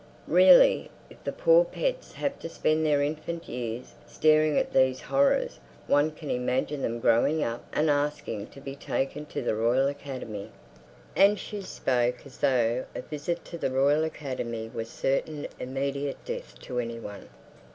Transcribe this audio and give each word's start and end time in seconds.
Really, 0.25 0.89
if 1.11 1.23
the 1.23 1.31
poor 1.31 1.63
pets 1.63 2.13
have 2.13 2.39
to 2.39 2.49
spend 2.49 2.83
their 2.83 3.03
infant 3.03 3.47
years 3.47 3.93
staring 4.07 4.57
at 4.57 4.73
these 4.73 4.99
horrors, 4.99 5.59
one 5.85 6.09
can 6.09 6.31
imagine 6.31 6.81
them 6.81 6.99
growing 6.99 7.43
up 7.43 7.63
and 7.71 7.87
asking 7.87 8.47
to 8.47 8.59
be 8.59 8.75
taken 8.75 9.27
to 9.27 9.43
the 9.43 9.53
Royal 9.53 9.87
Academy." 9.87 10.49
And 11.15 11.37
she 11.37 11.61
spoke 11.61 12.25
as 12.25 12.39
though 12.39 12.85
a 12.95 13.03
visit 13.03 13.45
to 13.45 13.59
the 13.59 13.69
Royal 13.69 14.03
Academy 14.03 14.71
was 14.73 14.89
certain 14.89 15.47
immediate 15.59 16.25
death 16.25 16.57
to 16.61 16.79
anyone.... 16.79 17.29